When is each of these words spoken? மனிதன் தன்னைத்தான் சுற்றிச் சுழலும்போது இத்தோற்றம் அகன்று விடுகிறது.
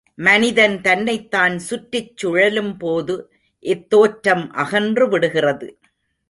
மனிதன் 0.17 0.81
தன்னைத்தான் 0.81 1.59
சுற்றிச் 1.59 2.13
சுழலும்போது 2.21 3.15
இத்தோற்றம் 3.65 4.49
அகன்று 4.55 5.07
விடுகிறது. 5.09 5.69